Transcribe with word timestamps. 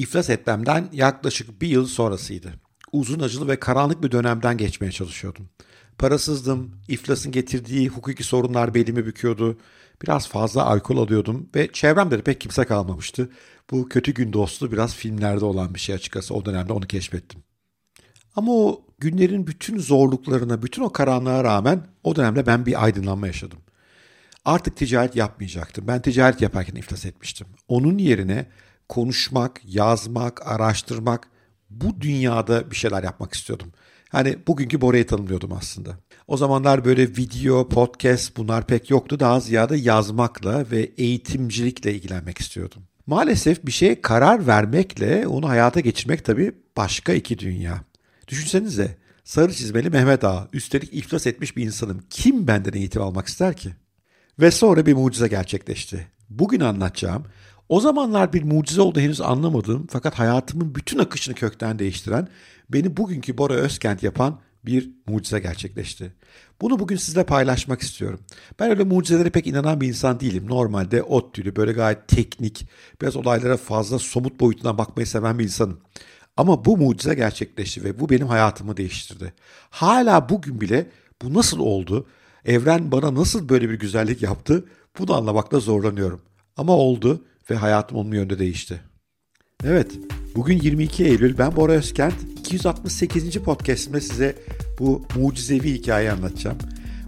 İflas 0.00 0.30
etmemden 0.30 0.88
yaklaşık 0.92 1.62
bir 1.62 1.68
yıl 1.68 1.86
sonrasıydı. 1.86 2.52
Uzun 2.92 3.20
acılı 3.20 3.48
ve 3.48 3.60
karanlık 3.60 4.02
bir 4.02 4.10
dönemden 4.10 4.56
geçmeye 4.56 4.92
çalışıyordum. 4.92 5.48
Parasızdım, 5.98 6.70
iflasın 6.88 7.32
getirdiği 7.32 7.88
hukuki 7.88 8.24
sorunlar 8.24 8.74
belimi 8.74 9.06
büküyordu. 9.06 9.58
Biraz 10.02 10.28
fazla 10.28 10.66
alkol 10.66 10.98
alıyordum 10.98 11.48
ve 11.54 11.72
çevremde 11.72 12.18
de 12.18 12.22
pek 12.22 12.40
kimse 12.40 12.64
kalmamıştı. 12.64 13.30
Bu 13.70 13.88
kötü 13.88 14.14
gün 14.14 14.32
dostu 14.32 14.72
biraz 14.72 14.94
filmlerde 14.94 15.44
olan 15.44 15.74
bir 15.74 15.80
şey 15.80 15.94
açıkçası. 15.94 16.34
O 16.34 16.44
dönemde 16.44 16.72
onu 16.72 16.86
keşfettim. 16.86 17.42
Ama 18.36 18.52
o 18.52 18.84
günlerin 18.98 19.46
bütün 19.46 19.78
zorluklarına, 19.78 20.62
bütün 20.62 20.82
o 20.82 20.92
karanlığa 20.92 21.44
rağmen 21.44 21.86
o 22.04 22.16
dönemde 22.16 22.46
ben 22.46 22.66
bir 22.66 22.84
aydınlanma 22.84 23.26
yaşadım. 23.26 23.58
Artık 24.44 24.76
ticaret 24.76 25.16
yapmayacaktım. 25.16 25.86
Ben 25.88 26.02
ticaret 26.02 26.40
yaparken 26.42 26.74
iflas 26.74 27.06
etmiştim. 27.06 27.46
Onun 27.68 27.98
yerine 27.98 28.46
konuşmak, 28.90 29.60
yazmak, 29.64 30.46
araştırmak, 30.46 31.28
bu 31.70 32.00
dünyada 32.00 32.70
bir 32.70 32.76
şeyler 32.76 33.02
yapmak 33.02 33.34
istiyordum. 33.34 33.72
Hani 34.08 34.38
bugünkü 34.46 34.80
Bora'yı 34.80 35.06
tanımlıyordum 35.06 35.52
aslında. 35.52 35.90
O 36.28 36.36
zamanlar 36.36 36.84
böyle 36.84 37.02
video, 37.08 37.68
podcast 37.68 38.36
bunlar 38.36 38.66
pek 38.66 38.90
yoktu. 38.90 39.20
Daha 39.20 39.40
ziyade 39.40 39.76
yazmakla 39.76 40.64
ve 40.70 40.90
eğitimcilikle 40.98 41.94
ilgilenmek 41.94 42.38
istiyordum. 42.38 42.82
Maalesef 43.06 43.66
bir 43.66 43.72
şeye 43.72 44.00
karar 44.00 44.46
vermekle 44.46 45.26
onu 45.26 45.48
hayata 45.48 45.80
geçirmek 45.80 46.24
tabii 46.24 46.52
başka 46.76 47.12
iki 47.12 47.38
dünya. 47.38 47.84
Düşünsenize 48.28 48.96
sarı 49.24 49.52
çizmeli 49.52 49.90
Mehmet 49.90 50.24
Ağa 50.24 50.48
üstelik 50.52 50.94
iflas 50.94 51.26
etmiş 51.26 51.56
bir 51.56 51.64
insanım. 51.64 52.00
Kim 52.10 52.46
benden 52.46 52.72
eğitim 52.72 53.02
almak 53.02 53.28
ister 53.28 53.56
ki? 53.56 53.70
Ve 54.40 54.50
sonra 54.50 54.86
bir 54.86 54.94
mucize 54.94 55.28
gerçekleşti. 55.28 56.06
Bugün 56.30 56.60
anlatacağım 56.60 57.24
o 57.70 57.80
zamanlar 57.80 58.32
bir 58.32 58.42
mucize 58.42 58.80
oldu 58.80 59.00
henüz 59.00 59.20
anlamadığım 59.20 59.86
fakat 59.90 60.18
hayatımın 60.18 60.74
bütün 60.74 60.98
akışını 60.98 61.34
kökten 61.34 61.78
değiştiren, 61.78 62.28
beni 62.70 62.96
bugünkü 62.96 63.38
Bora 63.38 63.54
Özkent 63.54 64.02
yapan 64.02 64.40
bir 64.64 64.90
mucize 65.06 65.40
gerçekleşti. 65.40 66.12
Bunu 66.60 66.78
bugün 66.78 66.96
sizle 66.96 67.24
paylaşmak 67.24 67.80
istiyorum. 67.80 68.20
Ben 68.58 68.70
öyle 68.70 68.84
mucizelere 68.84 69.30
pek 69.30 69.46
inanan 69.46 69.80
bir 69.80 69.88
insan 69.88 70.20
değilim. 70.20 70.44
Normalde 70.48 71.02
ot 71.02 71.34
tülü 71.34 71.56
böyle 71.56 71.72
gayet 71.72 72.08
teknik, 72.08 72.66
biraz 73.02 73.16
olaylara 73.16 73.56
fazla 73.56 73.98
somut 73.98 74.40
boyutundan 74.40 74.78
bakmayı 74.78 75.06
seven 75.06 75.38
bir 75.38 75.44
insanım. 75.44 75.80
Ama 76.36 76.64
bu 76.64 76.76
mucize 76.76 77.14
gerçekleşti 77.14 77.84
ve 77.84 78.00
bu 78.00 78.10
benim 78.10 78.26
hayatımı 78.26 78.76
değiştirdi. 78.76 79.32
Hala 79.70 80.28
bugün 80.28 80.60
bile 80.60 80.90
bu 81.22 81.34
nasıl 81.34 81.58
oldu? 81.58 82.06
Evren 82.44 82.92
bana 82.92 83.14
nasıl 83.14 83.48
böyle 83.48 83.70
bir 83.70 83.78
güzellik 83.78 84.22
yaptı? 84.22 84.64
Bunu 84.98 85.16
anlamakta 85.16 85.60
zorlanıyorum. 85.60 86.22
Ama 86.56 86.76
oldu 86.76 87.24
ve 87.50 87.54
hayatım 87.54 87.98
onun 87.98 88.12
yönde 88.12 88.38
değişti. 88.38 88.80
Evet, 89.64 89.92
bugün 90.36 90.60
22 90.60 91.04
Eylül. 91.04 91.38
Ben 91.38 91.56
Bora 91.56 91.72
Özkent. 91.72 92.14
268. 92.38 93.34
podcastimde 93.34 94.00
size 94.00 94.36
bu 94.78 95.02
mucizevi 95.16 95.74
hikayeyi 95.74 96.12
anlatacağım. 96.12 96.58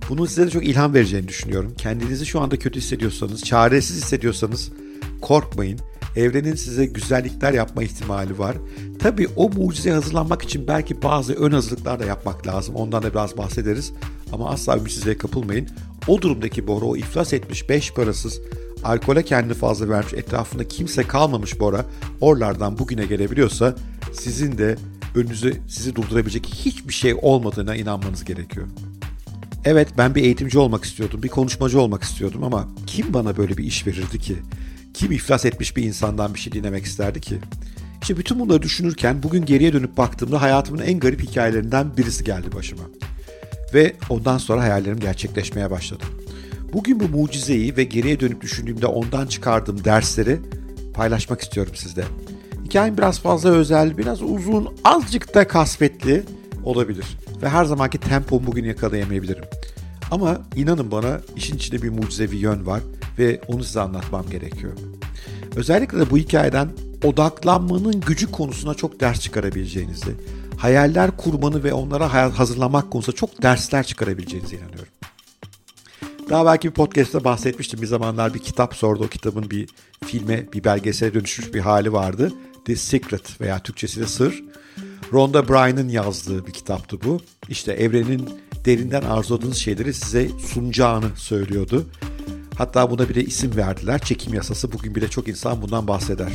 Bunun 0.08 0.26
size 0.26 0.46
de 0.46 0.50
çok 0.50 0.64
ilham 0.64 0.94
vereceğini 0.94 1.28
düşünüyorum. 1.28 1.74
Kendinizi 1.78 2.26
şu 2.26 2.40
anda 2.40 2.58
kötü 2.58 2.80
hissediyorsanız, 2.80 3.44
çaresiz 3.44 3.96
hissediyorsanız 3.96 4.72
korkmayın. 5.20 5.78
Evrenin 6.16 6.54
size 6.54 6.86
güzellikler 6.86 7.52
yapma 7.52 7.82
ihtimali 7.82 8.38
var. 8.38 8.56
Tabii 8.98 9.28
o 9.36 9.48
mucizeye 9.48 9.94
hazırlanmak 9.94 10.42
için 10.42 10.66
belki 10.68 11.02
bazı 11.02 11.34
ön 11.34 11.52
hazırlıklar 11.52 12.00
da 12.00 12.04
yapmak 12.04 12.46
lazım. 12.46 12.74
Ondan 12.74 13.02
da 13.02 13.10
biraz 13.10 13.36
bahsederiz. 13.36 13.92
Ama 14.32 14.50
asla 14.50 14.76
ümitsizliğe 14.76 15.18
kapılmayın. 15.18 15.68
O 16.08 16.22
durumdaki 16.22 16.66
Bora 16.66 16.84
o 16.84 16.96
iflas 16.96 17.32
etmiş, 17.32 17.68
beş 17.68 17.92
parasız, 17.92 18.40
alkole 18.84 19.22
kendini 19.22 19.54
fazla 19.54 19.88
vermiş, 19.88 20.12
etrafında 20.14 20.68
kimse 20.68 21.02
kalmamış 21.02 21.60
Bora, 21.60 21.86
oralardan 22.20 22.78
bugüne 22.78 23.06
gelebiliyorsa 23.06 23.76
sizin 24.12 24.58
de 24.58 24.76
önünüzde 25.14 25.52
sizi 25.68 25.94
durdurabilecek 25.94 26.46
hiçbir 26.46 26.94
şey 26.94 27.14
olmadığına 27.22 27.76
inanmanız 27.76 28.24
gerekiyor. 28.24 28.66
Evet 29.64 29.88
ben 29.98 30.14
bir 30.14 30.22
eğitimci 30.22 30.58
olmak 30.58 30.84
istiyordum, 30.84 31.22
bir 31.22 31.28
konuşmacı 31.28 31.80
olmak 31.80 32.02
istiyordum 32.02 32.44
ama 32.44 32.68
kim 32.86 33.14
bana 33.14 33.36
böyle 33.36 33.56
bir 33.56 33.64
iş 33.64 33.86
verirdi 33.86 34.18
ki? 34.18 34.36
Kim 34.94 35.12
iflas 35.12 35.44
etmiş 35.44 35.76
bir 35.76 35.82
insandan 35.82 36.34
bir 36.34 36.38
şey 36.38 36.52
dinlemek 36.52 36.84
isterdi 36.84 37.20
ki? 37.20 37.38
İşte 38.02 38.16
bütün 38.16 38.38
bunları 38.40 38.62
düşünürken 38.62 39.22
bugün 39.22 39.44
geriye 39.44 39.72
dönüp 39.72 39.96
baktığımda 39.96 40.42
hayatımın 40.42 40.82
en 40.82 41.00
garip 41.00 41.22
hikayelerinden 41.22 41.96
birisi 41.96 42.24
geldi 42.24 42.46
başıma. 42.54 42.82
Ve 43.74 43.92
ondan 44.10 44.38
sonra 44.38 44.62
hayallerim 44.62 45.00
gerçekleşmeye 45.00 45.70
başladı. 45.70 46.04
Bugün 46.72 47.00
bu 47.00 47.08
mucizeyi 47.08 47.76
ve 47.76 47.84
geriye 47.84 48.20
dönüp 48.20 48.40
düşündüğümde 48.40 48.86
ondan 48.86 49.26
çıkardığım 49.26 49.84
dersleri 49.84 50.38
paylaşmak 50.94 51.40
istiyorum 51.40 51.72
sizde. 51.76 52.04
Hikayem 52.64 52.98
biraz 52.98 53.20
fazla 53.20 53.50
özel, 53.50 53.98
biraz 53.98 54.22
uzun, 54.22 54.68
azıcık 54.84 55.34
da 55.34 55.48
kasvetli 55.48 56.22
olabilir. 56.64 57.06
Ve 57.42 57.48
her 57.48 57.64
zamanki 57.64 57.98
tempomu 57.98 58.46
bugün 58.46 58.64
yakalayamayabilirim. 58.64 59.44
Ama 60.10 60.40
inanın 60.56 60.90
bana 60.90 61.20
işin 61.36 61.56
içinde 61.56 61.82
bir 61.82 61.88
mucizevi 61.88 62.36
yön 62.36 62.66
var 62.66 62.80
ve 63.18 63.40
onu 63.48 63.64
size 63.64 63.80
anlatmam 63.80 64.30
gerekiyor. 64.30 64.72
Özellikle 65.56 65.98
de 65.98 66.10
bu 66.10 66.18
hikayeden 66.18 66.68
odaklanmanın 67.04 68.00
gücü 68.00 68.30
konusuna 68.30 68.74
çok 68.74 69.00
ders 69.00 69.20
çıkarabileceğinizi, 69.20 70.14
hayaller 70.56 71.16
kurmanı 71.16 71.64
ve 71.64 71.72
onlara 71.72 72.38
hazırlamak 72.38 72.90
konusunda 72.90 73.16
çok 73.16 73.42
dersler 73.42 73.86
çıkarabileceğinize 73.86 74.56
inanıyorum. 74.56 74.92
Daha 76.30 76.46
belki 76.46 76.68
bir 76.68 76.74
podcast'ta 76.74 77.24
bahsetmiştim. 77.24 77.82
Bir 77.82 77.86
zamanlar 77.86 78.34
bir 78.34 78.38
kitap 78.38 78.74
sordu. 78.74 79.04
O 79.04 79.08
kitabın 79.08 79.50
bir 79.50 79.68
filme, 80.04 80.52
bir 80.52 80.64
belgesele 80.64 81.14
dönüşmüş 81.14 81.54
bir 81.54 81.60
hali 81.60 81.92
vardı. 81.92 82.32
The 82.64 82.76
Secret 82.76 83.40
veya 83.40 83.58
Türkçesiyle 83.58 84.06
Sır. 84.06 84.44
Rhonda 85.12 85.48
Bryan'ın 85.48 85.88
yazdığı 85.88 86.46
bir 86.46 86.52
kitaptı 86.52 87.00
bu. 87.04 87.20
İşte 87.48 87.72
evrenin 87.72 88.28
derinden 88.64 89.02
arzuladığınız 89.02 89.56
şeyleri 89.56 89.94
size 89.94 90.28
sunacağını 90.28 91.16
söylüyordu. 91.16 91.86
Hatta 92.58 92.90
buna 92.90 93.08
bile 93.08 93.24
isim 93.24 93.56
verdiler. 93.56 93.98
Çekim 93.98 94.34
yasası. 94.34 94.72
Bugün 94.72 94.94
bile 94.94 95.08
çok 95.08 95.28
insan 95.28 95.62
bundan 95.62 95.88
bahseder. 95.88 96.32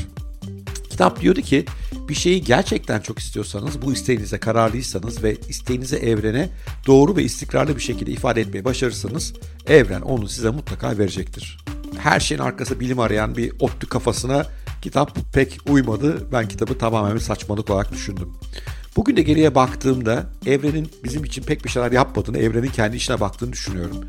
Kitap 0.97 1.21
diyordu 1.21 1.41
ki 1.41 1.65
bir 2.09 2.13
şeyi 2.13 2.43
gerçekten 2.43 2.99
çok 2.99 3.19
istiyorsanız, 3.19 3.81
bu 3.81 3.93
isteğinize 3.93 4.37
kararlıysanız 4.37 5.23
ve 5.23 5.37
isteğinizi 5.49 5.95
evrene 5.95 6.49
doğru 6.87 7.15
ve 7.15 7.23
istikrarlı 7.23 7.75
bir 7.75 7.81
şekilde 7.81 8.11
ifade 8.11 8.41
etmeye 8.41 8.65
başarırsanız 8.65 9.33
evren 9.67 10.01
onu 10.01 10.27
size 10.27 10.49
mutlaka 10.49 10.97
verecektir. 10.97 11.57
Her 11.97 12.19
şeyin 12.19 12.41
arkası 12.41 12.79
bilim 12.79 12.99
arayan 12.99 13.37
bir 13.37 13.51
otlu 13.59 13.89
kafasına 13.89 14.45
kitap 14.81 15.33
pek 15.33 15.57
uymadı. 15.69 16.27
Ben 16.31 16.47
kitabı 16.47 16.77
tamamen 16.77 17.17
saçmalık 17.17 17.69
olarak 17.69 17.91
düşündüm. 17.91 18.33
Bugün 18.95 19.17
de 19.17 19.21
geriye 19.21 19.55
baktığımda 19.55 20.25
evrenin 20.45 20.89
bizim 21.03 21.23
için 21.23 21.43
pek 21.43 21.65
bir 21.65 21.69
şeyler 21.69 21.91
yapmadığını, 21.91 22.37
evrenin 22.37 22.71
kendi 22.71 22.95
işine 22.95 23.19
baktığını 23.19 23.53
düşünüyorum. 23.53 24.05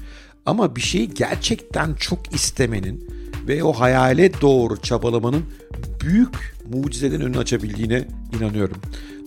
Ama 0.46 0.76
bir 0.76 0.80
şeyi 0.80 1.14
gerçekten 1.14 1.94
çok 1.94 2.34
istemenin 2.34 3.10
ve 3.48 3.64
o 3.64 3.72
hayale 3.72 4.40
doğru 4.40 4.82
çabalamanın 4.82 5.44
büyük 6.00 6.54
mucizelerin 6.72 7.20
önünü 7.20 7.38
açabildiğine 7.38 8.08
inanıyorum. 8.38 8.76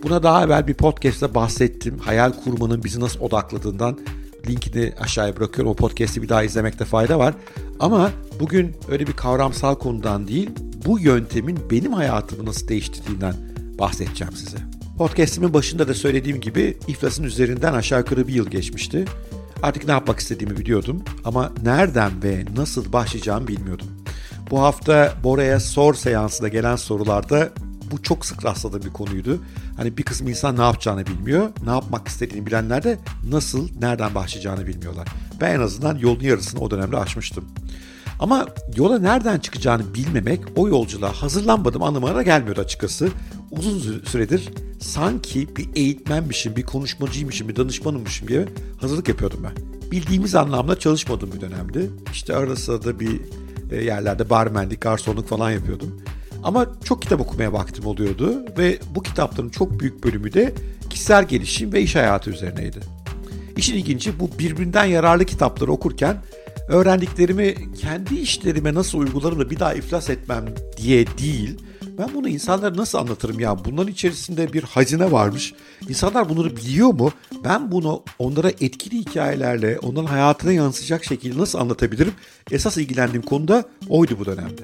Buna 0.03 0.23
daha 0.23 0.43
evvel 0.43 0.67
bir 0.67 0.73
podcast'te 0.73 1.35
bahsettim. 1.35 1.97
Hayal 1.97 2.31
kurmanın 2.43 2.83
bizi 2.83 2.99
nasıl 2.99 3.19
odakladığından 3.19 3.99
linkini 4.47 4.93
aşağıya 4.99 5.37
bırakıyorum. 5.37 5.71
O 5.71 5.75
podcast'i 5.75 6.21
bir 6.21 6.29
daha 6.29 6.43
izlemekte 6.43 6.85
fayda 6.85 7.19
var. 7.19 7.33
Ama 7.79 8.11
bugün 8.39 8.75
öyle 8.89 9.07
bir 9.07 9.13
kavramsal 9.13 9.75
konudan 9.75 10.27
değil, 10.27 10.49
bu 10.85 10.99
yöntemin 10.99 11.59
benim 11.71 11.93
hayatımı 11.93 12.45
nasıl 12.45 12.67
değiştirdiğinden 12.67 13.35
bahsedeceğim 13.79 14.33
size. 14.33 14.57
Podcast'imin 14.97 15.53
başında 15.53 15.87
da 15.87 15.93
söylediğim 15.93 16.41
gibi 16.41 16.77
iflasın 16.87 17.23
üzerinden 17.23 17.73
aşağı 17.73 17.99
yukarı 17.99 18.27
bir 18.27 18.33
yıl 18.33 18.49
geçmişti. 18.49 19.05
Artık 19.63 19.85
ne 19.85 19.91
yapmak 19.91 20.19
istediğimi 20.19 20.57
biliyordum 20.57 21.03
ama 21.25 21.51
nereden 21.63 22.23
ve 22.23 22.45
nasıl 22.57 22.93
başlayacağımı 22.93 23.47
bilmiyordum. 23.47 23.87
Bu 24.51 24.61
hafta 24.61 25.13
Bora'ya 25.23 25.59
sor 25.59 25.93
seansında 25.93 26.47
gelen 26.47 26.75
sorularda 26.75 27.49
bu 27.91 28.03
çok 28.03 28.25
sık 28.25 28.45
rastladığım 28.45 28.81
bir 28.81 28.93
konuydu. 28.93 29.39
Hani 29.77 29.97
bir 29.97 30.03
kısım 30.03 30.27
insan 30.27 30.57
ne 30.57 30.61
yapacağını 30.61 31.05
bilmiyor. 31.07 31.49
Ne 31.65 31.69
yapmak 31.69 32.07
istediğini 32.07 32.45
bilenler 32.45 32.83
de 32.83 32.97
nasıl, 33.29 33.69
nereden 33.79 34.15
başlayacağını 34.15 34.67
bilmiyorlar. 34.67 35.07
Ben 35.41 35.55
en 35.55 35.59
azından 35.59 35.97
yolun 35.97 36.19
yarısını 36.19 36.61
o 36.61 36.71
dönemde 36.71 36.97
aşmıştım. 36.97 37.45
Ama 38.19 38.47
yola 38.75 38.99
nereden 38.99 39.39
çıkacağını 39.39 39.93
bilmemek 39.93 40.41
o 40.55 40.67
yolculuğa 40.67 41.13
hazırlanmadım 41.13 41.83
anlamına 41.83 42.23
gelmiyordu 42.23 42.61
açıkçası. 42.61 43.09
Uzun 43.51 44.01
süredir 44.05 44.49
sanki 44.79 45.55
bir 45.55 45.69
eğitmenmişim, 45.75 46.55
bir 46.55 46.63
konuşmacıymışım, 46.63 47.49
bir 47.49 47.55
danışmanımmışım 47.55 48.27
gibi 48.27 48.45
hazırlık 48.81 49.07
yapıyordum 49.07 49.39
ben. 49.43 49.53
Bildiğimiz 49.91 50.35
anlamda 50.35 50.79
çalışmadığım 50.79 51.31
bir 51.31 51.41
dönemdi. 51.41 51.89
İşte 52.13 52.35
arada 52.35 52.55
sırada 52.55 52.99
bir 52.99 53.21
e, 53.71 53.83
yerlerde 53.83 54.29
barmenlik, 54.29 54.81
garsonluk 54.81 55.27
falan 55.27 55.51
yapıyordum. 55.51 56.01
Ama 56.43 56.67
çok 56.83 57.01
kitap 57.01 57.21
okumaya 57.21 57.53
vaktim 57.53 57.85
oluyordu 57.85 58.45
ve 58.57 58.79
bu 58.95 59.03
kitapların 59.03 59.49
çok 59.49 59.79
büyük 59.79 60.03
bölümü 60.03 60.33
de 60.33 60.53
kişisel 60.89 61.27
gelişim 61.27 61.73
ve 61.73 61.81
iş 61.81 61.95
hayatı 61.95 62.29
üzerineydi. 62.29 62.79
İşin 63.57 63.75
ilginci 63.75 64.19
bu 64.19 64.29
birbirinden 64.39 64.85
yararlı 64.85 65.25
kitapları 65.25 65.71
okurken 65.71 66.17
öğrendiklerimi 66.67 67.55
kendi 67.81 68.15
işlerime 68.15 68.73
nasıl 68.73 68.99
uygularım 68.99 69.39
da 69.39 69.49
bir 69.49 69.59
daha 69.59 69.73
iflas 69.73 70.09
etmem 70.09 70.45
diye 70.77 71.05
değil. 71.07 71.57
Ben 71.97 72.13
bunu 72.13 72.29
insanlara 72.29 72.77
nasıl 72.77 72.97
anlatırım 72.97 73.39
ya? 73.39 73.65
Bunların 73.65 73.91
içerisinde 73.91 74.53
bir 74.53 74.63
hazine 74.63 75.11
varmış. 75.11 75.53
İnsanlar 75.89 76.29
bunları 76.29 76.55
biliyor 76.57 76.93
mu? 76.93 77.11
Ben 77.43 77.71
bunu 77.71 78.03
onlara 78.19 78.49
etkili 78.49 78.99
hikayelerle, 78.99 79.79
onların 79.79 80.05
hayatına 80.05 80.51
yansıyacak 80.51 81.05
şekilde 81.05 81.37
nasıl 81.39 81.59
anlatabilirim? 81.59 82.13
Esas 82.51 82.77
ilgilendiğim 82.77 83.21
konuda 83.21 83.65
oydu 83.89 84.19
bu 84.19 84.25
dönemde. 84.25 84.61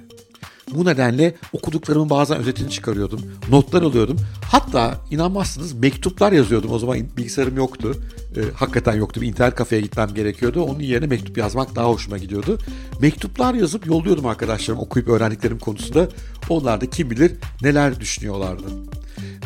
Bu 0.75 0.85
nedenle 0.85 1.35
okuduklarımın 1.53 2.09
bazen 2.09 2.37
özetini 2.37 2.69
çıkarıyordum. 2.69 3.21
Notlar 3.49 3.81
alıyordum. 3.81 4.17
Hatta 4.51 4.97
inanmazsınız 5.11 5.73
mektuplar 5.73 6.31
yazıyordum. 6.31 6.71
O 6.71 6.79
zaman 6.79 6.99
bilgisayarım 7.17 7.57
yoktu. 7.57 7.95
E, 8.35 8.41
hakikaten 8.55 8.95
yoktu. 8.95 9.21
Bir 9.21 9.27
internet 9.27 9.55
kafeye 9.55 9.81
gitmem 9.81 10.13
gerekiyordu. 10.13 10.61
Onun 10.61 10.79
yerine 10.79 11.07
mektup 11.07 11.37
yazmak 11.37 11.75
daha 11.75 11.89
hoşuma 11.89 12.17
gidiyordu. 12.17 12.57
Mektuplar 13.01 13.53
yazıp 13.53 13.87
yolluyordum 13.87 14.25
arkadaşlarım 14.25 14.81
okuyup 14.81 15.09
öğrendiklerim 15.09 15.59
konusunda. 15.59 16.09
Onlar 16.49 16.81
da 16.81 16.85
kim 16.85 17.09
bilir 17.09 17.31
neler 17.61 17.99
düşünüyorlardı. 17.99 18.65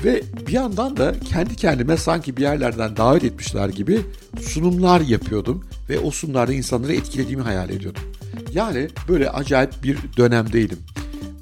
Ve 0.05 0.23
bir 0.47 0.51
yandan 0.51 0.97
da 0.97 1.15
kendi 1.19 1.55
kendime 1.55 1.97
sanki 1.97 2.37
bir 2.37 2.41
yerlerden 2.41 2.97
davet 2.97 3.23
etmişler 3.23 3.69
gibi 3.69 4.01
sunumlar 4.41 5.01
yapıyordum. 5.01 5.63
Ve 5.89 5.99
o 5.99 6.11
sunumlarda 6.11 6.53
insanları 6.53 6.93
etkilediğimi 6.93 7.43
hayal 7.43 7.69
ediyordum. 7.69 8.03
Yani 8.53 8.87
böyle 9.07 9.29
acayip 9.29 9.83
bir 9.83 9.97
dönemdeydim 10.17 10.79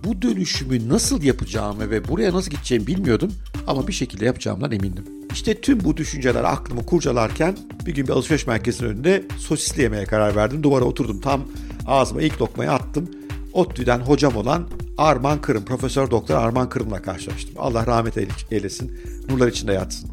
bu 0.09 0.21
dönüşümü 0.21 0.89
nasıl 0.89 1.23
yapacağımı 1.23 1.89
ve 1.89 2.07
buraya 2.07 2.33
nasıl 2.33 2.51
gideceğimi 2.51 2.88
bilmiyordum 2.88 3.33
ama 3.67 3.88
bir 3.88 3.94
şekilde 3.94 4.25
yapacağımdan 4.25 4.71
emindim. 4.71 5.03
İşte 5.33 5.61
tüm 5.61 5.83
bu 5.83 5.97
düşünceler 5.97 6.44
aklımı 6.44 6.85
kurcalarken 6.85 7.57
bir 7.85 7.95
gün 7.95 8.07
bir 8.07 8.11
alışveriş 8.11 8.47
merkezinin 8.47 8.89
önünde 8.89 9.23
sosisli 9.38 9.81
yemeye 9.81 10.06
karar 10.06 10.35
verdim. 10.35 10.63
Duvara 10.63 10.85
oturdum 10.85 11.21
tam 11.21 11.41
ağzıma 11.88 12.21
ilk 12.21 12.41
lokmayı 12.41 12.71
attım. 12.71 13.09
ODTÜ'den 13.53 14.00
hocam 14.00 14.35
olan 14.35 14.69
Arman 14.97 15.41
Kırım, 15.41 15.65
Profesör 15.65 16.12
Doktor 16.12 16.35
Arman 16.35 16.69
Kırım'la 16.69 17.01
karşılaştım. 17.01 17.55
Allah 17.57 17.88
rahmet 17.88 18.17
eylesin, 18.51 18.91
nurlar 19.29 19.47
içinde 19.47 19.73
yatsın. 19.73 20.09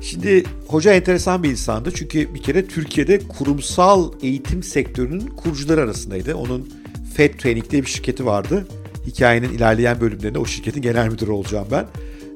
Şimdi 0.00 0.44
hoca 0.68 0.92
enteresan 0.92 1.42
bir 1.42 1.50
insandı 1.50 1.90
çünkü 1.94 2.34
bir 2.34 2.42
kere 2.42 2.66
Türkiye'de 2.66 3.18
kurumsal 3.18 4.12
eğitim 4.22 4.62
sektörünün 4.62 5.26
kurucuları 5.26 5.80
arasındaydı. 5.80 6.34
Onun 6.34 6.72
Fed 7.14 7.38
Training 7.38 7.70
diye 7.70 7.82
bir 7.82 7.88
şirketi 7.88 8.26
vardı 8.26 8.66
hikayenin 9.06 9.52
ilerleyen 9.52 10.00
bölümlerinde 10.00 10.38
o 10.38 10.46
şirketin 10.46 10.82
genel 10.82 11.08
müdürü 11.08 11.30
olacağım 11.30 11.68
ben. 11.70 11.86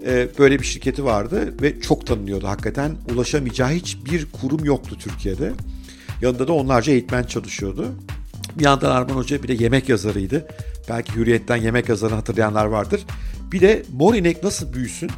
Ee, 0.06 0.28
böyle 0.38 0.58
bir 0.58 0.64
şirketi 0.64 1.04
vardı 1.04 1.54
ve 1.62 1.80
çok 1.80 2.06
tanınıyordu 2.06 2.46
hakikaten. 2.46 2.96
Ulaşamayacağı 3.14 3.68
hiçbir 3.68 4.26
kurum 4.32 4.64
yoktu 4.64 4.96
Türkiye'de. 4.98 5.52
Yanında 6.22 6.48
da 6.48 6.52
onlarca 6.52 6.92
eğitmen 6.92 7.22
çalışıyordu. 7.22 7.86
Bir 8.58 8.64
yandan 8.64 8.90
Arman 8.90 9.14
Hoca 9.14 9.42
bir 9.42 9.48
de 9.48 9.64
yemek 9.64 9.88
yazarıydı. 9.88 10.48
Belki 10.88 11.14
Hürriyet'ten 11.14 11.56
yemek 11.56 11.88
yazarını 11.88 12.16
hatırlayanlar 12.16 12.66
vardır. 12.66 13.00
Bir 13.52 13.60
de 13.60 13.82
Mor 13.92 14.14
İnek 14.14 14.44
Nasıl 14.44 14.72
Büyüsün 14.72 15.10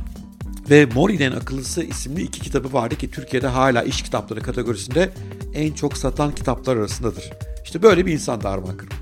ve 0.70 0.87
Mor 0.87 1.11
İnek'in 1.11 1.37
Akıllısı 1.37 1.82
isimli 1.82 2.23
iki 2.23 2.41
kitabı 2.41 2.73
vardı 2.73 2.97
ki 2.97 3.11
Türkiye'de 3.11 3.47
hala 3.47 3.82
iş 3.82 4.02
kitapları 4.02 4.41
kategorisinde 4.41 5.11
en 5.55 5.73
çok 5.73 5.97
satan 5.97 6.35
kitaplar 6.35 6.76
arasındadır. 6.76 7.31
İşte 7.64 7.82
böyle 7.82 8.06
bir 8.06 8.12
insandı 8.12 8.49
Arman 8.49 8.76
Kırım. 8.76 8.93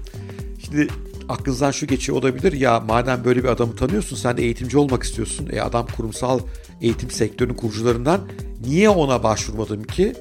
Şimdi 0.64 0.88
aklınızdan 1.28 1.70
şu 1.70 1.86
geçiyor 1.86 2.18
olabilir 2.18 2.52
ya 2.52 2.80
madem 2.80 3.24
böyle 3.24 3.44
bir 3.44 3.48
adamı 3.48 3.76
tanıyorsun 3.76 4.16
sen 4.16 4.36
de 4.36 4.42
eğitimci 4.42 4.78
olmak 4.78 5.02
istiyorsun. 5.02 5.48
E 5.52 5.60
adam 5.60 5.86
kurumsal 5.96 6.40
eğitim 6.80 7.10
sektörünün 7.10 7.54
kurucularından 7.54 8.20
niye 8.66 8.88
ona 8.88 9.22
başvurmadım 9.22 9.82
ki? 9.82 10.14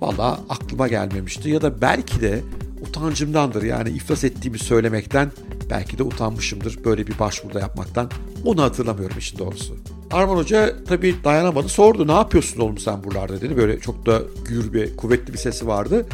Valla 0.00 0.40
aklıma 0.48 0.88
gelmemişti 0.88 1.50
ya 1.50 1.62
da 1.62 1.80
belki 1.80 2.20
de 2.20 2.40
utancımdandır 2.80 3.62
yani 3.62 3.90
iflas 3.90 4.24
ettiğimi 4.24 4.58
söylemekten 4.58 5.32
belki 5.70 5.98
de 5.98 6.02
utanmışımdır 6.02 6.84
böyle 6.84 7.06
bir 7.06 7.18
başvuruda 7.18 7.60
yapmaktan. 7.60 8.10
Onu 8.44 8.62
hatırlamıyorum 8.62 9.18
işin 9.18 9.38
doğrusu. 9.38 9.76
Arman 10.10 10.36
Hoca 10.36 10.84
tabii 10.84 11.14
dayanamadı 11.24 11.68
sordu 11.68 12.06
ne 12.06 12.12
yapıyorsun 12.12 12.60
oğlum 12.60 12.78
sen 12.78 13.04
buralarda 13.04 13.40
dedi. 13.40 13.56
Böyle 13.56 13.80
çok 13.80 14.06
da 14.06 14.22
gür 14.44 14.72
bir 14.72 14.96
kuvvetli 14.96 15.32
bir 15.32 15.38
sesi 15.38 15.66
vardı. 15.66 16.06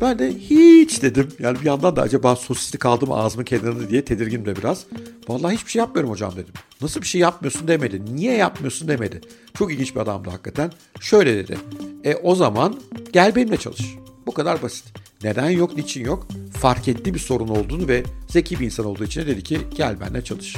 Ben 0.00 0.18
de 0.18 0.34
hiç 0.34 1.02
dedim. 1.02 1.28
Yani 1.38 1.60
bir 1.60 1.64
yandan 1.64 1.96
da 1.96 2.02
acaba 2.02 2.36
sosisli 2.36 2.78
kaldım 2.78 3.12
ağzımın 3.12 3.44
kenarında 3.44 3.90
diye 3.90 4.04
tedirgin 4.04 4.44
de 4.44 4.56
biraz. 4.56 4.86
Vallahi 5.28 5.54
hiçbir 5.54 5.70
şey 5.70 5.80
yapmıyorum 5.80 6.10
hocam 6.10 6.32
dedim. 6.32 6.54
Nasıl 6.80 7.02
bir 7.02 7.06
şey 7.06 7.20
yapmıyorsun 7.20 7.68
demedi. 7.68 8.02
Niye 8.14 8.36
yapmıyorsun 8.36 8.88
demedi. 8.88 9.20
Çok 9.54 9.72
ilginç 9.72 9.94
bir 9.94 10.00
adamdı 10.00 10.30
hakikaten. 10.30 10.72
Şöyle 11.00 11.36
dedi. 11.36 11.58
E 12.04 12.14
o 12.14 12.34
zaman 12.34 12.80
gel 13.12 13.36
benimle 13.36 13.56
çalış. 13.56 13.94
Bu 14.26 14.34
kadar 14.34 14.62
basit. 14.62 14.84
Neden 15.22 15.50
yok, 15.50 15.76
niçin 15.76 16.04
yok? 16.04 16.26
Fark 16.52 16.88
etti 16.88 17.14
bir 17.14 17.18
sorun 17.18 17.48
olduğunu 17.48 17.88
ve 17.88 18.02
zeki 18.28 18.60
bir 18.60 18.64
insan 18.64 18.86
olduğu 18.86 19.04
için 19.04 19.26
dedi 19.26 19.42
ki 19.42 19.60
gel 19.76 20.00
benimle 20.00 20.24
çalış. 20.24 20.56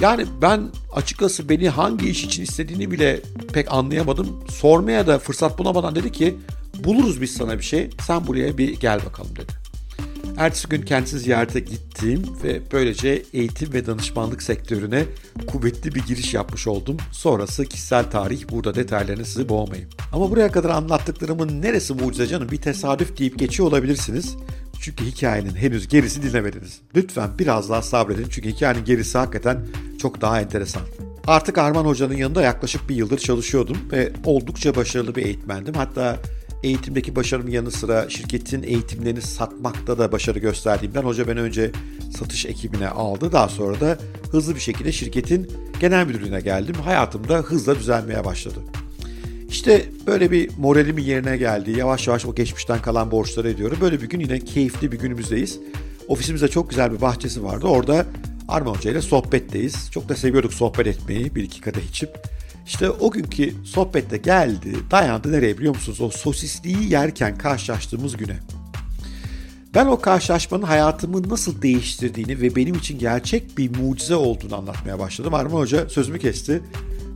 Yani 0.00 0.26
ben 0.42 0.68
açıkçası 0.92 1.48
beni 1.48 1.68
hangi 1.68 2.10
iş 2.10 2.24
için 2.24 2.42
istediğini 2.42 2.90
bile 2.90 3.20
pek 3.52 3.72
anlayamadım. 3.72 4.44
Sormaya 4.50 5.06
da 5.06 5.18
fırsat 5.18 5.58
bulamadan 5.58 5.94
dedi 5.94 6.12
ki 6.12 6.34
buluruz 6.84 7.20
biz 7.20 7.30
sana 7.30 7.58
bir 7.58 7.64
şey 7.64 7.90
sen 8.06 8.26
buraya 8.26 8.58
bir 8.58 8.80
gel 8.80 9.00
bakalım 9.06 9.36
dedi. 9.36 9.52
Ertesi 10.38 10.68
gün 10.68 10.82
kendisi 10.82 11.18
ziyarete 11.18 11.60
gittim 11.60 12.22
ve 12.44 12.60
böylece 12.72 13.22
eğitim 13.32 13.72
ve 13.72 13.86
danışmanlık 13.86 14.42
sektörüne 14.42 15.04
kuvvetli 15.46 15.94
bir 15.94 16.02
giriş 16.02 16.34
yapmış 16.34 16.66
oldum. 16.66 16.96
Sonrası 17.12 17.64
kişisel 17.64 18.10
tarih 18.10 18.50
burada 18.50 18.74
detaylarını 18.74 19.24
sizi 19.24 19.48
boğmayayım. 19.48 19.90
Ama 20.12 20.30
buraya 20.30 20.52
kadar 20.52 20.70
anlattıklarımın 20.70 21.62
neresi 21.62 21.94
mucize 21.94 22.26
canım 22.26 22.50
bir 22.50 22.56
tesadüf 22.56 23.18
deyip 23.18 23.38
geçiyor 23.38 23.68
olabilirsiniz. 23.68 24.36
Çünkü 24.80 25.04
hikayenin 25.04 25.54
henüz 25.54 25.88
gerisi 25.88 26.22
dinlemediniz. 26.22 26.80
Lütfen 26.96 27.30
biraz 27.38 27.70
daha 27.70 27.82
sabredin 27.82 28.26
çünkü 28.30 28.48
hikayenin 28.48 28.84
gerisi 28.84 29.18
hakikaten 29.18 29.66
çok 29.98 30.20
daha 30.20 30.40
enteresan. 30.40 30.82
Artık 31.26 31.58
Arman 31.58 31.84
Hoca'nın 31.84 32.16
yanında 32.16 32.42
yaklaşık 32.42 32.88
bir 32.88 32.96
yıldır 32.96 33.18
çalışıyordum 33.18 33.76
ve 33.92 34.12
oldukça 34.24 34.76
başarılı 34.76 35.14
bir 35.14 35.26
eğitmendim. 35.26 35.74
Hatta 35.74 36.16
eğitimdeki 36.62 37.16
başarımın 37.16 37.50
yanı 37.50 37.70
sıra 37.70 38.10
şirketin 38.10 38.62
eğitimlerini 38.62 39.22
satmakta 39.22 39.98
da 39.98 40.12
başarı 40.12 40.38
gösterdiğimden 40.38 41.02
hoca 41.02 41.28
beni 41.28 41.40
önce 41.40 41.72
satış 42.18 42.46
ekibine 42.46 42.88
aldı. 42.88 43.32
Daha 43.32 43.48
sonra 43.48 43.80
da 43.80 43.98
hızlı 44.32 44.54
bir 44.54 44.60
şekilde 44.60 44.92
şirketin 44.92 45.52
genel 45.80 46.06
müdürlüğüne 46.06 46.40
geldim. 46.40 46.74
Hayatımda 46.84 47.38
hızla 47.38 47.78
düzelmeye 47.78 48.24
başladı. 48.24 48.58
İşte 49.48 49.84
böyle 50.06 50.30
bir 50.30 50.50
moralimin 50.58 51.02
yerine 51.02 51.36
geldi. 51.36 51.70
Yavaş 51.70 52.08
yavaş 52.08 52.26
o 52.26 52.34
geçmişten 52.34 52.82
kalan 52.82 53.10
borçları 53.10 53.50
ediyorum. 53.50 53.78
Böyle 53.80 54.02
bir 54.02 54.08
gün 54.08 54.20
yine 54.20 54.40
keyifli 54.40 54.92
bir 54.92 54.98
günümüzdeyiz. 54.98 55.58
Ofisimizde 56.08 56.48
çok 56.48 56.70
güzel 56.70 56.92
bir 56.92 57.00
bahçesi 57.00 57.44
vardı. 57.44 57.66
Orada 57.66 58.06
Arman 58.48 58.74
Hoca 58.74 58.90
ile 58.90 59.02
sohbetteyiz. 59.02 59.90
Çok 59.90 60.08
da 60.08 60.16
seviyorduk 60.16 60.54
sohbet 60.54 60.86
etmeyi 60.86 61.34
bir 61.34 61.42
iki 61.42 61.60
kadeh 61.60 61.82
içip. 61.90 62.37
İşte 62.68 62.90
o 62.90 63.10
günkü 63.10 63.54
sohbette 63.64 64.16
geldi, 64.16 64.76
dayandı 64.90 65.32
nereye 65.32 65.58
biliyor 65.58 65.74
musunuz? 65.74 66.00
O 66.00 66.10
sosisliği 66.10 66.92
yerken 66.92 67.38
karşılaştığımız 67.38 68.16
güne. 68.16 68.36
Ben 69.74 69.86
o 69.86 70.00
karşılaşmanın 70.00 70.62
hayatımı 70.62 71.28
nasıl 71.28 71.62
değiştirdiğini 71.62 72.40
ve 72.40 72.56
benim 72.56 72.74
için 72.74 72.98
gerçek 72.98 73.58
bir 73.58 73.76
mucize 73.76 74.14
olduğunu 74.14 74.56
anlatmaya 74.56 74.98
başladım. 74.98 75.34
Arman 75.34 75.60
Hoca 75.60 75.88
sözümü 75.88 76.18
kesti. 76.18 76.62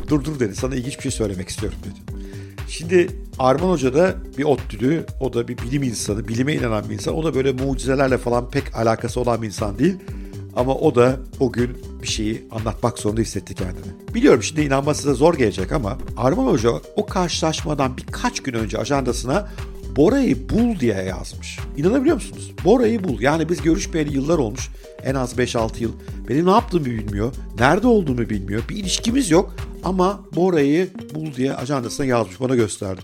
Dur 0.08 0.24
dur 0.24 0.40
dedi 0.40 0.56
sana 0.56 0.74
ilginç 0.74 0.96
bir 0.96 1.02
şey 1.02 1.10
söylemek 1.10 1.48
istiyorum 1.48 1.78
dedi. 1.84 2.22
Şimdi 2.68 3.08
Arman 3.38 3.68
Hoca 3.68 3.94
da 3.94 4.14
bir 4.38 4.44
ODTÜ'lü, 4.44 5.06
o 5.20 5.32
da 5.32 5.48
bir 5.48 5.58
bilim 5.58 5.82
insanı, 5.82 6.28
bilime 6.28 6.54
inanan 6.54 6.88
bir 6.88 6.94
insan. 6.94 7.14
O 7.14 7.24
da 7.24 7.34
böyle 7.34 7.52
mucizelerle 7.52 8.18
falan 8.18 8.50
pek 8.50 8.76
alakası 8.76 9.20
olan 9.20 9.42
bir 9.42 9.46
insan 9.46 9.78
değil. 9.78 9.96
Ama 10.56 10.74
o 10.74 10.94
da 10.94 11.16
o 11.40 11.52
gün 11.52 11.78
bir 12.02 12.06
şeyi 12.06 12.42
anlatmak 12.50 12.98
zorunda 12.98 13.20
hissetti 13.20 13.54
kendini. 13.54 14.14
Biliyorum 14.14 14.42
şimdi 14.42 14.60
inanması 14.60 15.02
size 15.02 15.14
zor 15.14 15.34
gelecek 15.34 15.72
ama 15.72 15.98
Arman 16.16 16.46
Hoca 16.46 16.70
o 16.96 17.06
karşılaşmadan 17.06 17.96
birkaç 17.96 18.40
gün 18.40 18.54
önce 18.54 18.78
ajandasına 18.78 19.48
Bora'yı 19.96 20.48
bul 20.48 20.80
diye 20.80 20.94
yazmış. 20.94 21.58
İnanabiliyor 21.76 22.14
musunuz? 22.14 22.52
Bora'yı 22.64 23.04
bul. 23.04 23.20
Yani 23.20 23.48
biz 23.48 23.62
görüşmeyeli 23.62 24.14
yıllar 24.14 24.38
olmuş. 24.38 24.70
En 25.04 25.14
az 25.14 25.38
5-6 25.38 25.82
yıl. 25.82 25.92
Benim 26.28 26.46
ne 26.46 26.50
yaptığımı 26.50 26.84
bilmiyor. 26.84 27.34
Nerede 27.58 27.86
olduğumu 27.86 28.30
bilmiyor. 28.30 28.62
Bir 28.68 28.76
ilişkimiz 28.76 29.30
yok. 29.30 29.54
Ama 29.84 30.20
Bora'yı 30.36 30.88
bul 31.14 31.34
diye 31.34 31.54
ajandasına 31.54 32.06
yazmış. 32.06 32.40
Bana 32.40 32.54
gösterdi. 32.54 33.02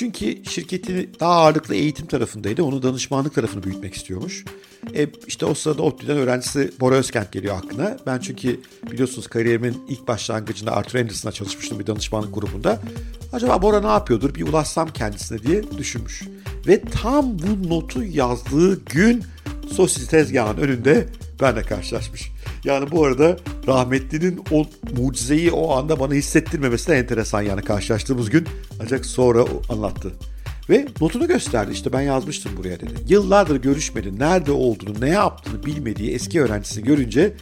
Çünkü 0.00 0.44
şirketi 0.44 1.10
daha 1.20 1.32
ağırlıklı 1.32 1.74
eğitim 1.74 2.06
tarafındaydı. 2.06 2.62
Onu 2.62 2.82
danışmanlık 2.82 3.34
tarafını 3.34 3.62
büyütmek 3.62 3.94
istiyormuş. 3.94 4.44
E, 4.94 5.06
işte 5.26 5.46
o 5.46 5.54
sırada 5.54 5.82
ODTÜ'den 5.82 6.16
öğrencisi 6.16 6.70
Bora 6.80 6.94
Özkent 6.94 7.32
geliyor 7.32 7.56
aklına. 7.56 7.96
Ben 8.06 8.18
çünkü 8.18 8.60
biliyorsunuz 8.92 9.26
kariyerimin 9.26 9.82
ilk 9.88 10.08
başlangıcında 10.08 10.72
Arthur 10.72 10.98
Anderson'a 10.98 11.32
çalışmıştım 11.32 11.78
bir 11.78 11.86
danışmanlık 11.86 12.34
grubunda. 12.34 12.80
Acaba 13.32 13.62
Bora 13.62 13.80
ne 13.80 13.86
yapıyordur 13.86 14.34
bir 14.34 14.42
ulaşsam 14.42 14.92
kendisine 14.92 15.38
diye 15.38 15.62
düşünmüş. 15.78 16.22
Ve 16.66 16.80
tam 16.80 17.38
bu 17.38 17.68
notu 17.68 18.04
yazdığı 18.04 18.84
gün 18.84 19.24
sosis 19.72 20.08
tezgahının 20.08 20.60
önünde 20.60 21.08
benle 21.40 21.62
karşılaşmış. 21.62 22.30
Yani 22.64 22.90
bu 22.90 23.04
arada 23.04 23.36
rahmetlinin 23.66 24.40
o 24.50 24.66
mucizeyi 24.96 25.50
o 25.50 25.76
anda 25.76 26.00
bana 26.00 26.14
hissettirmemesi 26.14 26.88
de 26.88 26.98
enteresan 26.98 27.42
yani 27.42 27.62
karşılaştığımız 27.62 28.30
gün. 28.30 28.46
Ancak 28.82 29.06
sonra 29.06 29.44
anlattı. 29.68 30.12
Ve 30.70 30.86
notunu 31.00 31.28
gösterdi. 31.28 31.72
İşte 31.72 31.92
ben 31.92 32.00
yazmıştım 32.00 32.52
buraya 32.56 32.80
dedi. 32.80 32.94
Yıllardır 33.08 33.56
görüşmedi. 33.56 34.18
Nerede 34.18 34.52
olduğunu, 34.52 35.00
ne 35.00 35.08
yaptığını 35.08 35.66
bilmediği 35.66 36.10
eski 36.10 36.42
öğrencisini 36.42 36.84
görünce 36.84 37.32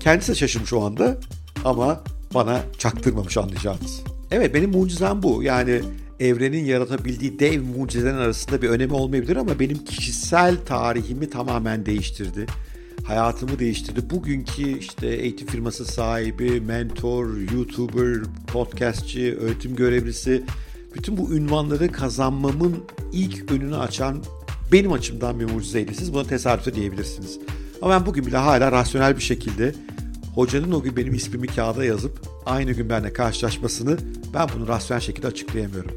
kendisi 0.00 0.32
de 0.32 0.34
şaşırmış 0.34 0.72
o 0.72 0.84
anda 0.84 1.18
ama 1.64 2.04
bana 2.34 2.62
çaktırmamış 2.78 3.36
anlayacağınız. 3.36 4.02
Evet 4.30 4.54
benim 4.54 4.70
mucizem 4.70 5.22
bu. 5.22 5.42
Yani 5.42 5.80
evrenin 6.20 6.64
yaratabildiği 6.64 7.38
dev 7.38 7.62
mucizelerin 7.62 8.16
arasında 8.16 8.62
bir 8.62 8.68
önemi 8.68 8.92
olmayabilir 8.92 9.36
ama 9.36 9.60
benim 9.60 9.84
kişisel 9.84 10.56
tarihimi 10.66 11.30
tamamen 11.30 11.86
değiştirdi. 11.86 12.46
Hayatımı 13.04 13.58
değiştirdi. 13.58 14.10
Bugünkü 14.10 14.78
işte 14.78 15.06
eğitim 15.06 15.46
firması 15.46 15.84
sahibi, 15.84 16.60
mentor, 16.60 17.36
YouTuber, 17.54 18.18
podcastçi, 18.46 19.36
öğretim 19.40 19.76
görevlisi 19.76 20.44
bütün 20.94 21.16
bu 21.16 21.32
ünvanları 21.32 21.92
kazanmamın 21.92 22.84
ilk 23.12 23.52
önünü 23.52 23.76
açan 23.76 24.24
benim 24.72 24.92
açımdan 24.92 25.40
bir 25.40 25.44
mucizeydi. 25.44 25.94
Siz 25.94 26.14
buna 26.14 26.24
tesadüfe 26.24 26.74
diyebilirsiniz. 26.74 27.38
Ama 27.82 27.94
ben 27.94 28.06
bugün 28.06 28.26
bile 28.26 28.36
hala 28.36 28.72
rasyonel 28.72 29.16
bir 29.16 29.22
şekilde 29.22 29.74
hocanın 30.34 30.72
o 30.72 30.82
gün 30.82 30.96
benim 30.96 31.14
ismimi 31.14 31.46
kağıda 31.46 31.84
yazıp 31.84 32.20
aynı 32.46 32.72
gün 32.72 32.90
benimle 32.90 33.12
karşılaşmasını 33.12 33.98
ben 34.34 34.48
bunu 34.56 34.68
rasyonel 34.68 35.00
şekilde 35.00 35.26
açıklayamıyorum. 35.26 35.90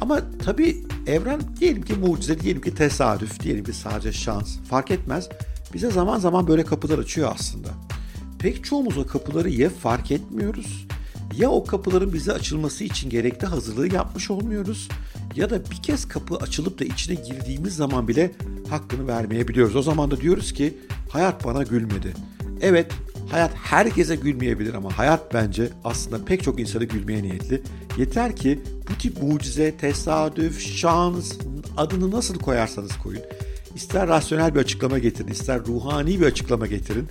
Ama 0.00 0.20
tabii 0.44 0.76
evren 1.06 1.40
diyelim 1.60 1.82
ki 1.82 1.94
mucize, 1.94 2.40
diyelim 2.40 2.62
ki 2.62 2.74
tesadüf, 2.74 3.40
diyelim 3.40 3.64
ki 3.64 3.72
sadece 3.72 4.12
şans 4.12 4.58
fark 4.70 4.90
etmez. 4.90 5.28
Bize 5.74 5.90
zaman 5.90 6.18
zaman 6.18 6.48
böyle 6.48 6.64
kapılar 6.64 6.98
açıyor 6.98 7.32
aslında. 7.34 7.68
Pek 8.38 8.64
çoğumuz 8.64 8.98
o 8.98 9.06
kapıları 9.06 9.50
ya 9.50 9.70
fark 9.70 10.10
etmiyoruz 10.10 10.86
ya 11.36 11.50
o 11.50 11.64
kapıların 11.64 12.12
bize 12.12 12.32
açılması 12.32 12.84
için 12.84 13.10
gerekli 13.10 13.46
hazırlığı 13.46 13.94
yapmış 13.94 14.30
olmuyoruz 14.30 14.88
ya 15.36 15.50
da 15.50 15.70
bir 15.70 15.82
kez 15.82 16.08
kapı 16.08 16.36
açılıp 16.36 16.80
da 16.80 16.84
içine 16.84 17.14
girdiğimiz 17.14 17.76
zaman 17.76 18.08
bile 18.08 18.30
hakkını 18.70 19.06
vermeyebiliyoruz. 19.06 19.76
O 19.76 19.82
zaman 19.82 20.10
da 20.10 20.20
diyoruz 20.20 20.52
ki 20.52 20.78
hayat 21.10 21.44
bana 21.44 21.62
gülmedi. 21.62 22.14
Evet 22.60 22.92
hayat 23.30 23.50
herkese 23.54 24.16
gülmeyebilir 24.16 24.74
ama 24.74 24.98
hayat 24.98 25.34
bence 25.34 25.68
aslında 25.84 26.24
pek 26.24 26.42
çok 26.42 26.60
insanı 26.60 26.84
gülmeye 26.84 27.22
niyetli. 27.22 27.62
Yeter 27.98 28.36
ki 28.36 28.62
bu 28.90 28.98
tip 28.98 29.22
mucize, 29.22 29.76
tesadüf, 29.76 30.60
şans 30.60 31.32
adını 31.76 32.10
nasıl 32.10 32.38
koyarsanız 32.38 32.98
koyun. 33.02 33.22
İster 33.74 34.08
rasyonel 34.08 34.54
bir 34.54 34.60
açıklama 34.60 34.98
getirin, 34.98 35.28
ister 35.28 35.60
ruhani 35.66 36.20
bir 36.20 36.26
açıklama 36.26 36.66
getirin. 36.66 37.08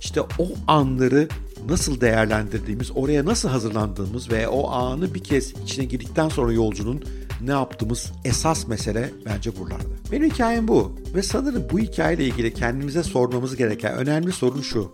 İşte 0.00 0.20
o 0.20 0.48
anları 0.66 1.28
nasıl 1.68 2.00
değerlendirdiğimiz, 2.00 2.90
oraya 2.94 3.24
nasıl 3.24 3.48
hazırlandığımız 3.48 4.30
ve 4.30 4.48
o 4.48 4.70
anı 4.70 5.14
bir 5.14 5.24
kez 5.24 5.52
içine 5.64 5.84
girdikten 5.84 6.28
sonra 6.28 6.52
yolcunun 6.52 7.04
ne 7.40 7.50
yaptığımız 7.50 8.12
esas 8.24 8.68
mesele 8.68 9.10
bence 9.26 9.58
buralarda. 9.58 9.94
Benim 10.12 10.30
hikayem 10.30 10.68
bu 10.68 10.96
ve 11.14 11.22
sanırım 11.22 11.64
bu 11.72 11.78
hikayeyle 11.78 12.24
ilgili 12.24 12.54
kendimize 12.54 13.02
sormamız 13.02 13.56
gereken 13.56 13.94
önemli 13.94 14.32
sorun 14.32 14.62
şu. 14.62 14.92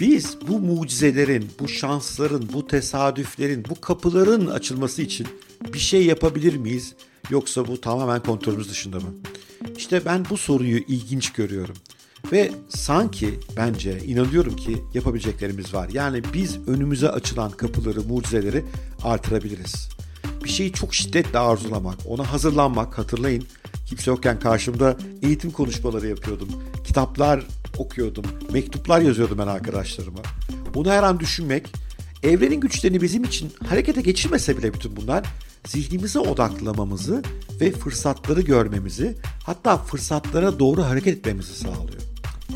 Biz 0.00 0.36
bu 0.48 0.58
mucizelerin, 0.58 1.50
bu 1.60 1.68
şansların, 1.68 2.48
bu 2.52 2.66
tesadüflerin, 2.66 3.64
bu 3.70 3.80
kapıların 3.80 4.46
açılması 4.46 5.02
için 5.02 5.26
bir 5.72 5.78
şey 5.78 6.06
yapabilir 6.06 6.56
miyiz? 6.56 6.94
Yoksa 7.30 7.68
bu 7.68 7.80
tamamen 7.80 8.22
kontrolümüz 8.22 8.70
dışında 8.70 8.96
mı? 8.96 9.14
İşte 9.76 10.04
ben 10.04 10.26
bu 10.30 10.36
soruyu 10.36 10.78
ilginç 10.78 11.32
görüyorum. 11.32 11.76
Ve 12.32 12.50
sanki 12.68 13.40
bence 13.56 13.98
inanıyorum 14.04 14.56
ki 14.56 14.82
yapabileceklerimiz 14.94 15.74
var. 15.74 15.88
Yani 15.92 16.22
biz 16.34 16.68
önümüze 16.68 17.08
açılan 17.08 17.50
kapıları, 17.50 18.02
mucizeleri 18.02 18.64
artırabiliriz. 19.02 19.88
Bir 20.44 20.48
şeyi 20.48 20.72
çok 20.72 20.94
şiddetle 20.94 21.38
arzulamak, 21.38 21.98
ona 22.06 22.32
hazırlanmak, 22.32 22.98
hatırlayın 22.98 23.44
kimse 23.86 24.10
yokken 24.10 24.40
karşımda 24.40 24.96
eğitim 25.22 25.50
konuşmaları 25.50 26.08
yapıyordum. 26.08 26.48
Kitaplar 26.84 27.46
okuyordum, 27.78 28.24
mektuplar 28.52 29.00
yazıyordum 29.00 29.38
ben 29.38 29.46
arkadaşlarıma. 29.46 30.20
Bunu 30.74 30.90
her 30.90 31.02
an 31.02 31.20
düşünmek, 31.20 31.66
evrenin 32.22 32.60
güçlerini 32.60 33.02
bizim 33.02 33.24
için 33.24 33.52
harekete 33.68 34.00
geçirmese 34.00 34.58
bile 34.58 34.74
bütün 34.74 34.96
bunlar 34.96 35.26
zihnimize 35.66 36.18
odaklamamızı 36.18 37.22
ve 37.60 37.72
fırsatları 37.72 38.40
görmemizi, 38.40 39.16
hatta 39.44 39.76
fırsatlara 39.76 40.58
doğru 40.58 40.82
hareket 40.82 41.18
etmemizi 41.18 41.54
sağlıyor. 41.54 42.02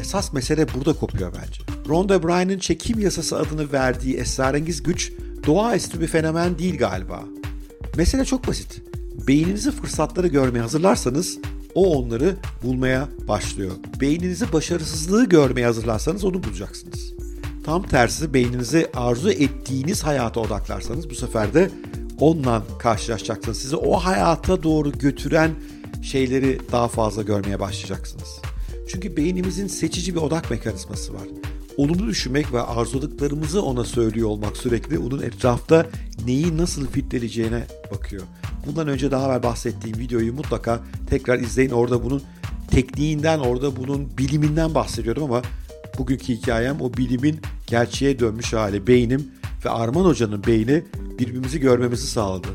Esas 0.00 0.32
mesele 0.32 0.66
burada 0.74 0.92
kopuyor 0.92 1.32
bence. 1.42 1.62
Rhonda 1.88 2.22
Byrne'ın 2.22 2.58
çekim 2.58 3.00
yasası 3.00 3.38
adını 3.38 3.72
verdiği 3.72 4.16
esrarengiz 4.16 4.82
güç 4.82 5.12
doğaüstü 5.46 6.00
bir 6.00 6.06
fenomen 6.06 6.58
değil 6.58 6.78
galiba. 6.78 7.24
Mesele 7.96 8.24
çok 8.24 8.48
basit. 8.48 8.82
Beyninizi 9.28 9.70
fırsatları 9.70 10.26
görmeye 10.26 10.60
hazırlarsanız 10.60 11.38
o 11.74 11.96
onları 11.96 12.36
bulmaya 12.62 13.08
başlıyor. 13.28 13.72
Beyninizi 14.00 14.52
başarısızlığı 14.52 15.28
görmeye 15.28 15.66
hazırlarsanız 15.66 16.24
onu 16.24 16.42
bulacaksınız. 16.42 17.12
Tam 17.64 17.82
tersi 17.82 18.34
beyninizi 18.34 18.90
arzu 18.94 19.30
ettiğiniz 19.30 20.02
hayata 20.02 20.40
odaklarsanız 20.40 21.10
bu 21.10 21.14
sefer 21.14 21.54
de 21.54 21.70
onunla 22.20 22.62
karşılaşacaksınız. 22.78 23.58
Sizi 23.58 23.76
o 23.76 23.96
hayata 23.96 24.62
doğru 24.62 24.92
götüren 24.92 25.50
şeyleri 26.02 26.58
daha 26.72 26.88
fazla 26.88 27.22
görmeye 27.22 27.60
başlayacaksınız. 27.60 28.40
Çünkü 28.88 29.16
beynimizin 29.16 29.66
seçici 29.66 30.14
bir 30.14 30.20
odak 30.20 30.50
mekanizması 30.50 31.14
var. 31.14 31.22
Olumlu 31.76 32.06
düşünmek 32.06 32.52
ve 32.52 32.62
arzuladıklarımızı 32.62 33.62
ona 33.62 33.84
söylüyor 33.84 34.28
olmak 34.28 34.56
sürekli 34.56 34.98
onun 34.98 35.22
etrafta 35.22 35.86
neyi 36.26 36.56
nasıl 36.56 36.86
filtreleyeceğine 36.86 37.66
bakıyor. 37.90 38.22
Bundan 38.66 38.88
önce 38.88 39.10
daha 39.10 39.26
evvel 39.26 39.42
bahsettiğim 39.42 39.98
videoyu 39.98 40.32
mutlaka 40.32 40.80
tekrar 41.10 41.38
izleyin. 41.38 41.70
Orada 41.70 42.04
bunun 42.04 42.22
tekniğinden, 42.70 43.38
orada 43.38 43.76
bunun 43.76 44.18
biliminden 44.18 44.74
bahsediyorum 44.74 45.22
ama 45.22 45.42
bugünkü 45.98 46.32
hikayem 46.32 46.80
o 46.80 46.92
bilimin 46.92 47.40
gerçeğe 47.66 48.18
dönmüş 48.18 48.52
hali. 48.52 48.86
Beynim 48.86 49.30
ve 49.64 49.70
Arman 49.70 50.04
Hoca'nın 50.04 50.46
beyni 50.46 50.84
birbirimizi 51.20 51.60
görmemizi 51.60 52.06
sağladı. 52.06 52.48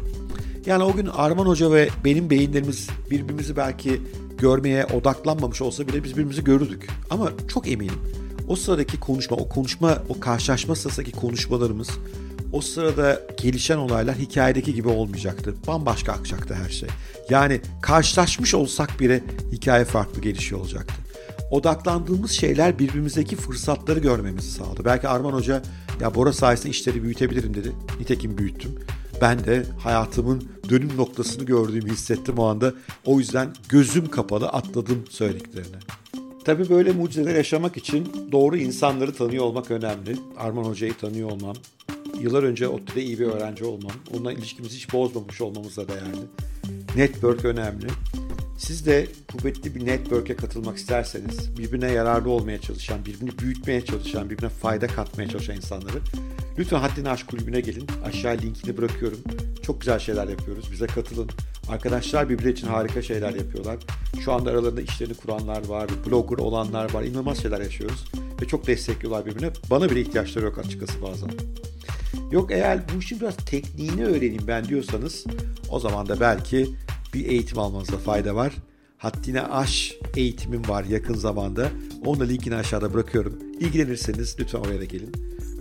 Yani 0.65 0.83
o 0.83 0.93
gün 0.93 1.05
Arman 1.05 1.45
Hoca 1.45 1.71
ve 1.71 1.89
benim 2.05 2.29
beyinlerimiz 2.29 2.89
birbirimizi 3.11 3.57
belki 3.57 4.01
görmeye 4.37 4.85
odaklanmamış 4.85 5.61
olsa 5.61 5.87
bile 5.87 6.03
biz 6.03 6.11
birbirimizi 6.11 6.43
görürdük. 6.43 6.87
Ama 7.09 7.31
çok 7.47 7.67
eminim 7.67 7.99
o 8.47 8.55
sıradaki 8.55 8.99
konuşma, 8.99 9.37
o 9.37 9.49
konuşma, 9.49 10.03
o 10.09 10.19
karşılaşma 10.19 10.75
sırasındaki 10.75 11.11
konuşmalarımız, 11.11 11.89
o 12.53 12.61
sırada 12.61 13.21
gelişen 13.41 13.77
olaylar 13.77 14.15
hikayedeki 14.15 14.73
gibi 14.73 14.87
olmayacaktı. 14.87 15.55
Bambaşka 15.67 16.11
akacaktı 16.11 16.53
her 16.53 16.69
şey. 16.69 16.89
Yani 17.29 17.61
karşılaşmış 17.81 18.53
olsak 18.53 18.99
bile 18.99 19.23
hikaye 19.51 19.85
farklı 19.85 20.21
gelişiyor 20.21 20.61
olacaktı. 20.61 20.93
Odaklandığımız 21.51 22.31
şeyler 22.31 22.79
birbirimizdeki 22.79 23.35
fırsatları 23.35 23.99
görmemizi 23.99 24.51
sağladı. 24.51 24.85
Belki 24.85 25.07
Arman 25.07 25.33
Hoca 25.33 25.61
ya 26.01 26.15
Bora 26.15 26.33
sayesinde 26.33 26.69
işleri 26.69 27.03
büyütebilirim 27.03 27.53
dedi. 27.53 27.71
Nitekim 27.99 28.37
büyüttüm. 28.37 28.75
Ben 29.21 29.45
de 29.45 29.65
hayatımın 29.79 30.43
dönüm 30.69 30.97
noktasını 30.97 31.43
gördüğümü 31.43 31.91
hissettim 31.91 32.37
o 32.37 32.45
anda. 32.45 32.73
O 33.05 33.19
yüzden 33.19 33.49
gözüm 33.69 34.09
kapalı 34.09 34.47
atladım 34.47 35.03
söylediklerine. 35.09 35.77
Tabii 36.45 36.69
böyle 36.69 36.91
mucizeler 36.91 37.35
yaşamak 37.35 37.77
için 37.77 38.07
doğru 38.31 38.57
insanları 38.57 39.13
tanıyor 39.13 39.43
olmak 39.43 39.71
önemli. 39.71 40.15
Arman 40.37 40.63
Hoca'yı 40.63 40.93
tanıyor 40.97 41.31
olmam, 41.31 41.55
yıllar 42.19 42.43
önce 42.43 42.67
ODTÜ'de 42.67 43.03
iyi 43.03 43.19
bir 43.19 43.25
öğrenci 43.25 43.65
olmam, 43.65 43.91
onunla 44.13 44.33
ilişkimizi 44.33 44.75
hiç 44.75 44.93
bozmamış 44.93 45.41
olmamız 45.41 45.77
da 45.77 45.87
değerli. 45.87 46.25
Network 46.95 47.45
önemli. 47.45 47.87
Siz 48.57 48.85
de 48.85 49.07
kuvvetli 49.31 49.75
bir 49.75 49.85
network'e 49.85 50.35
katılmak 50.35 50.77
isterseniz, 50.77 51.57
birbirine 51.57 51.91
yararlı 51.91 52.29
olmaya 52.29 52.61
çalışan, 52.61 53.05
birbirini 53.05 53.39
büyütmeye 53.39 53.85
çalışan, 53.85 54.29
birbirine 54.29 54.49
fayda 54.49 54.87
katmaya 54.87 55.29
çalışan 55.29 55.55
insanları 55.55 55.97
lütfen 56.57 56.79
Haddini 56.79 57.09
Aşk 57.09 57.27
Kulübü'ne 57.27 57.61
gelin. 57.61 57.87
Aşağı 58.05 58.37
linkini 58.37 58.77
bırakıyorum. 58.77 59.19
Çok 59.61 59.81
güzel 59.81 59.99
şeyler 59.99 60.27
yapıyoruz. 60.27 60.71
Bize 60.71 60.87
katılın. 60.87 61.29
Arkadaşlar 61.69 62.29
birbiri 62.29 62.51
için 62.51 62.67
harika 62.67 63.01
şeyler 63.01 63.33
yapıyorlar. 63.33 63.77
Şu 64.25 64.33
anda 64.33 64.49
aralarında 64.49 64.81
işlerini 64.81 65.13
kuranlar 65.13 65.67
var, 65.67 65.89
blogger 66.05 66.37
olanlar 66.37 66.93
var. 66.93 67.03
İnanılmaz 67.03 67.41
şeyler 67.41 67.61
yaşıyoruz. 67.61 68.05
Ve 68.41 68.47
çok 68.47 68.67
destekliyorlar 68.67 69.25
birbirine. 69.25 69.49
Bana 69.69 69.89
bile 69.89 70.01
ihtiyaçları 70.01 70.45
yok 70.45 70.57
açıkçası 70.57 71.01
bazen. 71.01 71.29
Yok 72.31 72.51
eğer 72.51 72.79
bu 72.95 72.99
işin 72.99 73.19
biraz 73.19 73.35
tekniğini 73.35 74.05
öğreneyim 74.05 74.47
ben 74.47 74.65
diyorsanız 74.65 75.25
o 75.69 75.79
zaman 75.79 76.07
da 76.07 76.19
belki 76.19 76.69
bir 77.15 77.25
eğitim 77.25 77.59
almanızda 77.59 77.97
fayda 77.97 78.35
var. 78.35 78.53
Haddine 78.97 79.41
aş 79.41 79.95
eğitimim 80.15 80.67
var 80.67 80.83
yakın 80.83 81.13
zamanda. 81.13 81.69
Onu 82.05 82.19
da 82.19 82.23
linkini 82.23 82.55
aşağıda 82.55 82.93
bırakıyorum. 82.93 83.39
İlgilenirseniz 83.59 84.35
lütfen 84.39 84.59
oraya 84.59 84.79
da 84.79 84.85
gelin. 84.85 85.11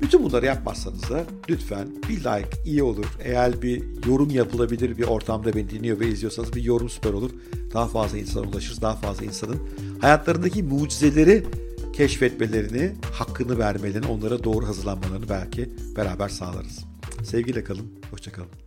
Bütün 0.03 0.25
bunları 0.25 0.47
yapmazsanız 0.47 1.11
da 1.11 1.25
lütfen 1.51 1.89
bir 2.09 2.19
like 2.19 2.49
iyi 2.67 2.83
olur. 2.83 3.07
Eğer 3.25 3.63
bir 3.63 3.83
yorum 4.07 4.31
yapılabilir 4.31 4.99
bir 4.99 5.03
ortamda 5.03 5.55
beni 5.55 5.71
dinliyor 5.71 6.01
ve 6.01 6.09
izliyorsanız 6.09 6.53
bir 6.55 6.63
yorum 6.63 6.89
süper 6.89 7.13
olur. 7.13 7.31
Daha 7.75 7.87
fazla 7.87 8.19
insana 8.19 8.49
ulaşırız. 8.49 8.83
Daha 8.83 8.97
fazla 8.97 9.25
insanın 9.25 9.59
hayatlarındaki 10.01 10.63
mucizeleri 10.63 11.45
keşfetmelerini, 11.93 12.93
hakkını 13.13 13.59
vermelerini, 13.59 14.07
onlara 14.07 14.45
doğru 14.45 14.67
hazırlanmalarını 14.67 15.29
belki 15.29 15.71
beraber 15.97 16.29
sağlarız. 16.29 16.85
Sevgiyle 17.25 17.65
kalın, 17.65 17.87
hoşçakalın. 18.11 18.64